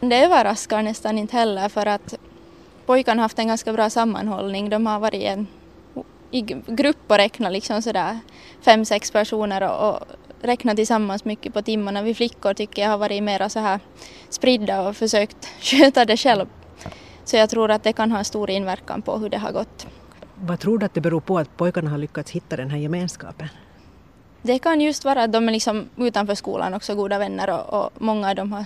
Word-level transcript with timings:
Det 0.00 0.24
överraskar 0.24 0.82
nästan 0.82 1.18
inte 1.18 1.36
heller 1.36 1.68
för 1.68 1.86
att 1.86 2.14
pojkarna 2.86 3.20
har 3.20 3.24
haft 3.24 3.38
en 3.38 3.48
ganska 3.48 3.72
bra 3.72 3.90
sammanhållning. 3.90 4.70
De 4.70 4.86
har 4.86 5.00
varit 5.00 5.22
en, 5.22 5.46
i 6.30 6.40
grupp 6.66 6.96
och 7.06 7.16
räknat 7.16 7.52
liksom 7.52 7.82
sådär 7.82 8.18
fem, 8.60 8.84
sex 8.84 9.10
personer 9.10 9.62
och, 9.62 9.88
och 9.88 10.00
räknat 10.42 10.76
tillsammans 10.76 11.24
mycket 11.24 11.54
på 11.54 11.62
timmarna. 11.62 12.02
Vi 12.02 12.14
flickor 12.14 12.54
tycker 12.54 12.82
jag 12.82 12.90
har 12.90 12.98
varit 12.98 13.22
mera 13.22 13.48
så 13.48 13.60
här 13.60 13.80
spridda 14.28 14.88
och 14.88 14.96
försökt 14.96 15.48
sköta 15.60 16.04
det 16.04 16.16
själv. 16.16 16.46
Så 17.24 17.36
jag 17.36 17.50
tror 17.50 17.70
att 17.70 17.82
det 17.82 17.92
kan 17.92 18.12
ha 18.12 18.24
stor 18.24 18.50
inverkan 18.50 19.02
på 19.02 19.18
hur 19.18 19.28
det 19.28 19.38
har 19.38 19.52
gått. 19.52 19.86
Vad 20.34 20.60
tror 20.60 20.78
du 20.78 20.86
att 20.86 20.94
det 20.94 21.00
beror 21.00 21.20
på 21.20 21.38
att 21.38 21.56
pojkarna 21.56 21.90
har 21.90 21.98
lyckats 21.98 22.30
hitta 22.30 22.56
den 22.56 22.70
här 22.70 22.78
gemenskapen? 22.78 23.48
Det 24.42 24.58
kan 24.58 24.80
just 24.80 25.04
vara 25.04 25.22
att 25.22 25.32
de 25.32 25.48
är 25.48 25.52
liksom 25.52 25.88
utanför 25.96 26.34
skolan 26.34 26.74
också 26.74 26.94
goda 26.94 27.18
vänner 27.18 27.50
och, 27.50 27.84
och 27.84 27.90
många 27.98 28.28
av 28.28 28.34
dem 28.34 28.52
har, 28.52 28.64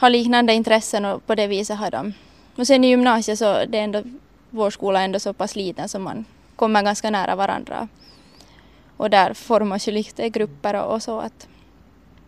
har 0.00 0.10
liknande 0.10 0.52
intressen 0.52 1.04
och 1.04 1.26
på 1.26 1.34
det 1.34 1.46
viset 1.46 1.78
har 1.78 1.90
de. 1.90 2.12
Och 2.56 2.66
sen 2.66 2.84
i 2.84 2.88
gymnasiet 2.88 3.38
så 3.38 3.64
det 3.68 3.78
är 3.78 3.84
ändå, 3.84 4.02
vår 4.50 4.70
skola 4.70 5.00
är 5.00 5.04
ändå 5.04 5.20
så 5.20 5.32
pass 5.32 5.56
liten 5.56 5.88
så 5.88 5.98
man 5.98 6.24
kommer 6.56 6.82
ganska 6.82 7.10
nära 7.10 7.36
varandra. 7.36 7.88
Och 8.96 9.10
där 9.10 9.34
formas 9.34 9.88
ju 9.88 9.92
lite 9.92 10.28
grupper 10.28 10.74
och, 10.74 10.94
och 10.94 11.02
så 11.02 11.20
att. 11.20 11.48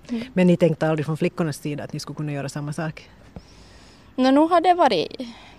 Mm. 0.09 0.27
Men 0.33 0.47
ni 0.47 0.57
tänkte 0.57 0.89
aldrig 0.89 1.07
från 1.07 1.17
flickornas 1.17 1.57
sida 1.57 1.85
att 1.85 1.93
ni 1.93 2.01
skulle 2.01 2.17
kunna 2.17 2.33
göra 2.33 2.49
samma 2.49 2.73
sak? 2.73 3.11
No, 4.17 4.31
nu 4.31 4.41
har 4.41 4.61
det 4.61 4.75
varit, 4.75 5.09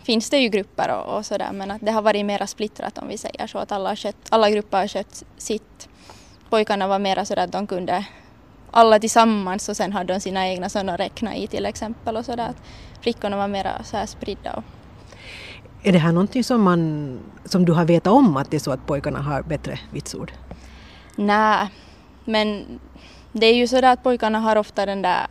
finns 0.04 0.30
det 0.30 0.38
ju 0.38 0.50
grupper 0.50 0.96
och, 0.96 1.18
och 1.18 1.26
sådär 1.26 1.52
men 1.54 1.72
att 1.72 1.82
det 1.82 1.92
har 1.92 2.02
varit 2.02 2.26
mera 2.26 2.48
splittrat 2.48 2.98
om 2.98 3.08
vi 3.08 3.18
säger 3.18 3.48
så 3.48 3.58
att 3.58 3.72
alla, 3.72 3.90
har 3.90 3.96
skött, 3.96 4.28
alla 4.30 4.50
grupper 4.50 4.78
har 4.78 4.88
skött 4.88 5.24
sitt. 5.38 5.90
Pojkarna 6.50 6.88
var 6.88 7.00
mera 7.00 7.26
sådär 7.26 7.44
att 7.44 7.52
de 7.52 7.68
kunde 7.68 8.06
alla 8.74 9.00
tillsammans 9.00 9.70
och 9.70 9.78
sen 9.78 9.94
hade 9.94 10.14
de 10.14 10.20
sina 10.20 10.48
egna 10.48 10.70
sådana 10.70 10.94
att 10.94 11.00
räkna 11.00 11.36
i 11.36 11.48
till 11.48 11.66
exempel 11.66 12.18
och 12.18 12.26
sådär. 12.26 12.54
Flickorna 13.02 13.38
var 13.38 13.48
mera 13.48 13.84
så 13.84 13.98
här 13.98 14.06
spridda. 14.06 14.64
Är 15.84 15.92
det 15.92 15.98
här 15.98 16.12
någonting 16.12 16.44
som, 16.44 16.62
man, 16.62 17.20
som 17.46 17.66
du 17.66 17.72
har 17.72 17.86
vetat 17.86 18.14
om 18.14 18.38
att 18.38 18.52
det 18.52 18.58
är 18.58 18.60
så 18.60 18.72
att 18.72 18.86
pojkarna 18.88 19.22
har 19.22 19.42
bättre 19.42 19.80
vitsord? 19.92 20.32
Nej, 21.16 21.68
men 22.26 22.80
det 23.32 23.46
är 23.46 23.56
ju 23.56 23.68
sådär 23.68 23.94
att 23.94 24.04
pojkarna 24.04 24.40
har 24.40 24.56
ofta 24.56 24.86
den 24.86 25.02
där 25.02 25.28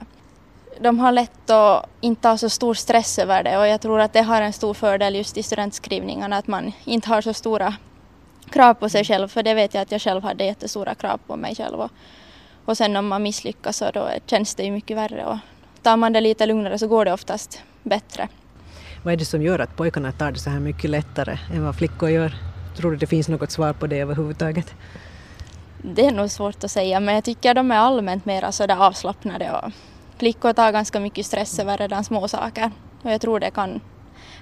de 0.80 0.98
har 0.98 1.12
lätt 1.12 1.50
att 1.50 1.88
inte 2.00 2.28
ha 2.28 2.38
så 2.38 2.50
stor 2.50 2.74
stress 2.74 3.18
över 3.18 3.42
det 3.42 3.58
och 3.58 3.66
jag 3.66 3.80
tror 3.80 4.00
att 4.00 4.12
det 4.12 4.22
har 4.22 4.42
en 4.42 4.52
stor 4.52 4.74
fördel 4.74 5.14
just 5.14 5.36
i 5.36 5.42
studentskrivningarna 5.42 6.36
att 6.36 6.46
man 6.46 6.72
inte 6.84 7.08
har 7.08 7.20
så 7.20 7.34
stora 7.34 7.74
krav 8.50 8.74
på 8.74 8.88
sig 8.88 9.04
själv 9.04 9.28
för 9.28 9.42
det 9.42 9.54
vet 9.54 9.74
jag 9.74 9.82
att 9.82 9.92
jag 9.92 10.00
själv 10.00 10.22
hade 10.22 10.44
jättestora 10.44 10.94
krav 10.94 11.20
på 11.27 11.36
mig 11.36 11.54
själv 11.54 11.80
och, 11.80 11.90
och 12.64 12.77
sen 12.77 12.96
om 12.96 13.08
man 13.08 13.22
misslyckas 13.22 13.77
så 13.77 13.91
då 13.91 14.08
känns 14.27 14.55
det 14.55 14.62
ju 14.62 14.70
mycket 14.70 14.96
värre 14.96 15.27
och 15.27 15.38
tar 15.82 15.96
man 15.96 16.12
det 16.12 16.20
lite 16.20 16.46
lugnare 16.46 16.78
så 16.78 16.88
går 16.88 17.05
det 17.05 17.12
oftast 17.12 17.62
bättre. 17.82 18.28
Vad 19.02 19.12
är 19.12 19.16
det 19.16 19.24
som 19.24 19.42
gör 19.42 19.58
att 19.58 19.77
pojkarna 19.77 20.12
tar 20.12 20.32
det 20.32 20.38
så 20.38 20.50
här 20.50 20.60
mycket 20.60 20.90
lättare 20.90 21.38
än 21.55 21.64
vad 21.64 21.77
flickor 21.77 22.10
gör? 22.10 22.34
Tror 22.77 22.90
du 22.90 22.96
det 22.96 23.06
finns 23.06 23.28
något 23.28 23.50
svar 23.50 23.72
på 23.72 23.86
det 23.86 24.00
överhuvudtaget? 24.00 24.74
Det 25.83 26.06
är 26.06 26.12
nog 26.12 26.30
svårt 26.30 26.64
att 26.64 26.70
säga 26.70 27.00
men 27.00 27.14
jag 27.14 27.24
tycker 27.24 27.55
de 27.55 27.70
är 27.70 27.77
allmänt 27.77 28.24
mer 28.24 28.50
sådär 28.50 28.86
avslappnade 28.86 29.52
och 29.52 29.72
flickor 30.18 30.52
tar 30.52 30.72
ganska 30.72 31.00
mycket 31.00 31.27
stress 31.27 31.58
över 31.58 31.78
redan 31.78 32.05
små 32.05 32.28
saker 32.28 32.70
och 33.02 33.10
jag 33.10 33.20
tror 33.20 33.40
det 33.40 33.50
kan, 33.50 33.80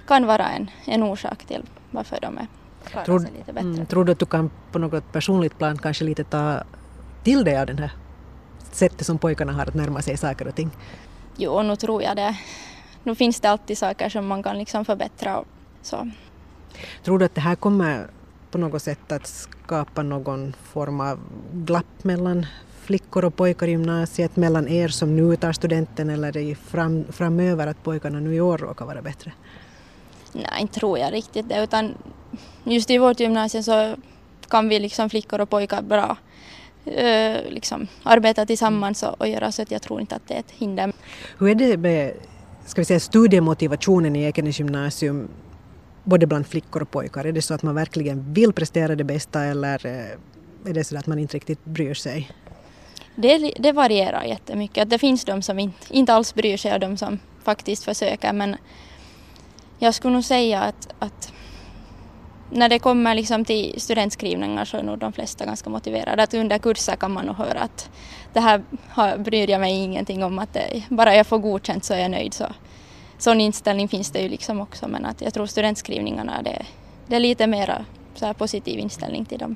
kan 0.07 0.25
vara 0.25 0.49
en, 0.49 0.69
en 0.85 1.03
orsak 1.03 1.45
till 1.45 1.63
varför 1.91 2.17
de 2.21 2.37
är 2.37 2.47
klarar 2.85 3.05
tror, 3.05 3.19
sig 3.19 3.31
lite 3.37 3.53
bättre. 3.53 3.69
Mm, 3.69 3.85
tror 3.85 4.05
du 4.05 4.11
att 4.11 4.19
du 4.19 4.25
kan 4.25 4.51
på 4.71 4.79
något 4.79 5.11
personligt 5.11 5.57
plan 5.57 5.77
kanske 5.77 6.03
lite 6.03 6.23
ta 6.23 6.63
till 7.23 7.43
dig 7.43 7.59
av 7.59 7.65
det 7.65 7.81
här 7.81 7.91
sättet 8.75 9.05
som 9.05 9.17
pojkarna 9.17 9.53
har 9.53 9.65
att 9.65 9.73
närma 9.73 10.01
sig 10.01 10.17
saker 10.17 10.47
och 10.47 10.55
ting? 10.55 10.69
Jo, 11.37 11.61
nu 11.61 11.75
tror 11.75 12.03
jag 12.03 12.15
det. 12.15 12.37
Nu 13.03 13.15
finns 13.15 13.39
det 13.39 13.49
alltid 13.49 13.77
saker 13.77 14.09
som 14.09 14.27
man 14.27 14.43
kan 14.43 14.57
liksom 14.57 14.85
förbättra 14.85 15.39
och 15.39 15.47
så. 15.81 16.09
Tror 17.03 17.19
du 17.19 17.25
att 17.25 17.35
det 17.35 17.41
här 17.41 17.55
kommer 17.55 18.07
på 18.51 18.57
något 18.57 18.81
sätt 18.81 19.11
att 19.11 19.27
skapa 19.27 20.03
någon 20.03 20.53
form 20.63 21.01
av 21.01 21.19
glapp 21.53 22.03
mellan 22.03 22.45
flickor 22.81 23.25
och 23.25 23.35
pojkar 23.35 23.67
i 23.67 23.71
gymnasiet, 23.71 24.35
mellan 24.35 24.67
er 24.67 24.87
som 24.87 25.15
nu 25.15 25.35
tar 25.35 25.51
studenten 25.51 26.09
eller 26.09 26.37
i 26.37 26.55
fram, 26.55 27.05
framöver 27.09 27.67
att 27.67 27.83
pojkarna 27.83 28.19
nu 28.19 28.35
i 28.35 28.41
år 28.41 28.57
råkar 28.57 28.85
vara 28.85 29.01
bättre? 29.01 29.31
Nej, 30.33 30.61
inte 30.61 30.79
tror 30.79 30.97
jag 30.97 31.13
riktigt 31.13 31.49
det 31.49 31.63
utan 31.63 31.93
just 32.63 32.89
i 32.89 32.97
vårt 32.97 33.19
gymnasium 33.19 33.63
så 33.63 33.95
kan 34.47 34.69
vi 34.69 34.79
liksom 34.79 35.09
flickor 35.09 35.41
och 35.41 35.49
pojkar 35.49 35.81
bra 35.81 36.17
uh, 36.87 37.51
liksom 37.51 37.87
arbeta 38.03 38.45
tillsammans 38.45 39.03
och, 39.03 39.21
och 39.21 39.27
göra 39.27 39.51
så 39.51 39.61
att 39.61 39.71
jag 39.71 39.81
tror 39.81 40.01
inte 40.01 40.15
att 40.15 40.27
det 40.27 40.33
är 40.33 40.39
ett 40.39 40.51
hinder. 40.51 40.93
Hur 41.37 41.49
är 41.49 41.55
det 41.55 41.77
med 41.77 42.13
ska 42.65 42.81
vi 42.81 42.85
säga, 42.85 42.99
studiemotivationen 42.99 44.15
i 44.15 44.23
Ekenäs 44.23 44.59
gymnasium 44.59 45.29
både 46.03 46.27
bland 46.27 46.47
flickor 46.47 46.81
och 46.81 46.91
pojkar? 46.91 47.25
Är 47.25 47.31
det 47.31 47.41
så 47.41 47.53
att 47.53 47.63
man 47.63 47.75
verkligen 47.75 48.33
vill 48.33 48.53
prestera 48.53 48.95
det 48.95 49.03
bästa 49.03 49.43
eller 49.43 49.85
eh, 49.85 50.69
är 50.69 50.73
det 50.73 50.83
så 50.83 50.97
att 50.97 51.07
man 51.07 51.19
inte 51.19 51.35
riktigt 51.35 51.65
bryr 51.65 51.93
sig? 51.93 52.31
Det, 53.15 53.53
det 53.59 53.71
varierar 53.71 54.23
jättemycket. 54.23 54.89
Det 54.89 54.99
finns 54.99 55.25
de 55.25 55.41
som 55.41 55.59
inte, 55.59 55.77
inte 55.89 56.13
alls 56.13 56.33
bryr 56.33 56.57
sig 56.57 56.73
och 56.73 56.79
de 56.79 56.97
som 56.97 57.19
faktiskt 57.43 57.83
försöker 57.83 58.33
men 58.33 58.55
jag 59.79 59.93
skulle 59.93 60.13
nog 60.13 60.23
säga 60.23 60.61
att, 60.61 60.93
att 60.99 61.33
när 62.51 62.69
det 62.69 62.79
kommer 62.79 63.15
liksom 63.15 63.45
till 63.45 63.81
studentskrivningar 63.81 64.65
så 64.65 64.77
är 64.77 64.83
nog 64.83 64.97
de 64.97 65.13
flesta 65.13 65.45
ganska 65.45 65.69
motiverade. 65.69 66.23
Att 66.23 66.33
under 66.33 66.57
kurser 66.57 66.95
kan 66.95 67.11
man 67.11 67.25
nog 67.25 67.35
höra 67.35 67.59
att 67.59 67.89
det 68.33 68.39
här 68.39 69.17
bryr 69.17 69.49
jag 69.49 69.61
mig 69.61 69.73
ingenting 69.73 70.23
om, 70.23 70.39
att 70.39 70.53
det, 70.53 70.83
bara 70.89 71.15
jag 71.15 71.27
får 71.27 71.39
godkänt 71.39 71.85
så 71.85 71.93
är 71.93 71.99
jag 71.99 72.11
nöjd. 72.11 72.33
Så, 72.33 72.45
sån 73.17 73.41
inställning 73.41 73.87
finns 73.87 74.11
det 74.11 74.21
ju 74.21 74.29
liksom 74.29 74.61
också 74.61 74.87
men 74.87 75.05
att 75.05 75.21
jag 75.21 75.33
tror 75.33 75.45
studentskrivningarna 75.45 76.41
det, 76.41 76.65
det 77.07 77.15
är 77.15 77.19
lite 77.19 77.47
mer 77.47 77.85
positiv 78.37 78.79
inställning 78.79 79.25
till 79.25 79.39
dem. 79.39 79.55